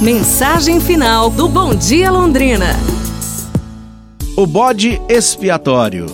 [0.00, 2.76] Mensagem final do Bom Dia Londrina.
[4.36, 6.04] O bode expiatório.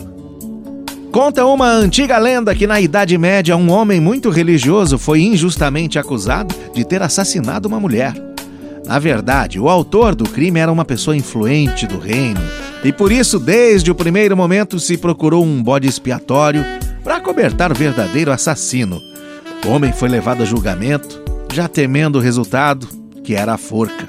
[1.11, 6.55] Conta uma antiga lenda que na Idade Média um homem muito religioso foi injustamente acusado
[6.73, 8.15] de ter assassinado uma mulher.
[8.87, 12.41] Na verdade, o autor do crime era uma pessoa influente do reino,
[12.85, 16.65] e por isso, desde o primeiro momento, se procurou um bode expiatório
[17.03, 19.01] para cobertar o verdadeiro assassino.
[19.67, 21.21] O homem foi levado a julgamento,
[21.53, 24.07] já temendo o resultado, que era a forca.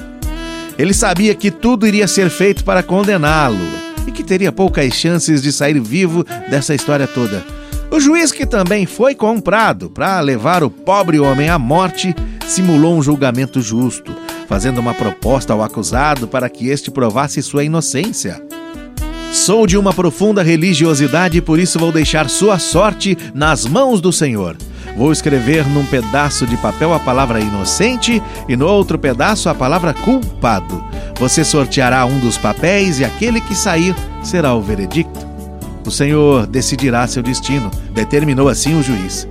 [0.78, 3.66] Ele sabia que tudo iria ser feito para condená-lo
[4.08, 7.44] e que teria poucas chances de sair vivo dessa história toda.
[7.92, 12.16] O juiz, que também foi comprado para levar o pobre homem à morte,
[12.48, 14.16] simulou um julgamento justo,
[14.48, 18.42] fazendo uma proposta ao acusado para que este provasse sua inocência.
[19.32, 24.12] Sou de uma profunda religiosidade e por isso vou deixar sua sorte nas mãos do
[24.12, 24.58] Senhor.
[24.96, 29.94] Vou escrever num pedaço de papel a palavra inocente e no outro pedaço a palavra
[29.94, 30.84] culpado.
[31.20, 35.28] Você sorteará um dos papéis e aquele que sair será o veredicto.
[35.86, 39.28] O Senhor decidirá seu destino, determinou assim o juiz.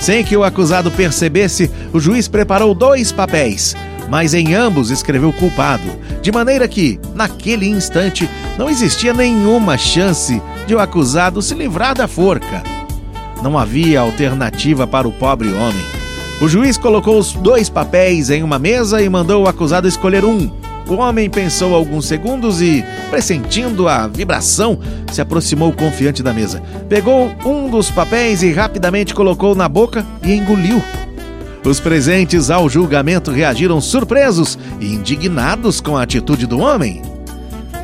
[0.00, 3.76] Sem que o acusado percebesse, o juiz preparou dois papéis,
[4.08, 5.90] mas em ambos escreveu culpado,
[6.22, 12.08] de maneira que, naquele instante, não existia nenhuma chance de o acusado se livrar da
[12.08, 12.62] forca.
[13.42, 15.84] Não havia alternativa para o pobre homem.
[16.40, 20.50] O juiz colocou os dois papéis em uma mesa e mandou o acusado escolher um.
[20.88, 24.78] O homem pensou alguns segundos e, pressentindo a vibração,
[25.12, 26.62] se aproximou confiante da mesa.
[26.88, 30.82] Pegou um dos papéis e rapidamente colocou na boca e engoliu.
[31.64, 37.02] Os presentes ao julgamento reagiram surpresos e indignados com a atitude do homem.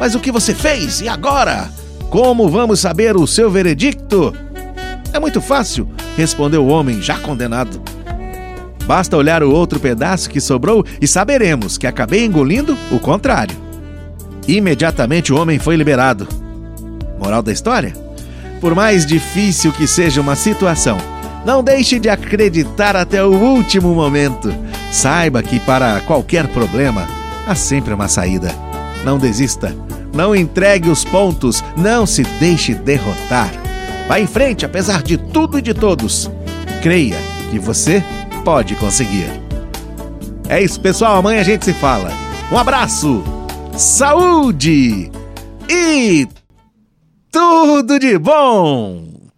[0.01, 1.01] Mas o que você fez?
[1.01, 1.71] E agora?
[2.11, 4.33] Como vamos saber o seu veredicto?
[5.17, 7.81] É muito fácil, respondeu o homem já condenado.
[8.86, 13.56] Basta olhar o outro pedaço que sobrou e saberemos que acabei engolindo o contrário.
[14.47, 16.28] Imediatamente o homem foi liberado.
[17.19, 17.94] Moral da história?
[18.61, 20.99] Por mais difícil que seja uma situação,
[21.47, 24.55] não deixe de acreditar até o último momento.
[24.93, 27.09] Saiba que para qualquer problema
[27.47, 28.55] há sempre uma saída.
[29.03, 29.75] Não desista,
[30.12, 33.66] não entregue os pontos, não se deixe derrotar.
[34.09, 36.31] Vá em frente apesar de tudo e de todos.
[36.83, 37.17] Creia
[37.50, 38.03] que você
[38.44, 39.28] pode conseguir.
[40.49, 41.17] É isso, pessoal.
[41.17, 42.11] Amanhã a gente se fala.
[42.53, 43.25] Um abraço,
[43.77, 45.11] saúde
[45.69, 46.28] e
[47.33, 49.16] tudo de bom!